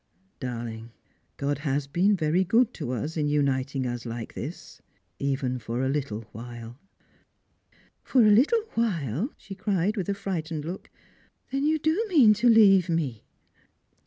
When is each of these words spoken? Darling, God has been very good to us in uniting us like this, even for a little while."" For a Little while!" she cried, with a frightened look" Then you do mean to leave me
Darling, 0.39 0.91
God 1.37 1.59
has 1.59 1.85
been 1.85 2.15
very 2.15 2.43
good 2.43 2.73
to 2.73 2.89
us 2.89 3.17
in 3.17 3.27
uniting 3.27 3.85
us 3.85 4.03
like 4.03 4.33
this, 4.33 4.81
even 5.19 5.59
for 5.59 5.83
a 5.85 5.89
little 5.89 6.21
while."" 6.31 6.79
For 8.11 8.25
a 8.25 8.31
Little 8.31 8.63
while!" 8.73 9.29
she 9.37 9.53
cried, 9.53 9.95
with 9.97 10.09
a 10.09 10.15
frightened 10.15 10.65
look" 10.65 10.89
Then 11.51 11.67
you 11.67 11.77
do 11.77 12.03
mean 12.09 12.33
to 12.33 12.49
leave 12.49 12.89
me 12.89 13.25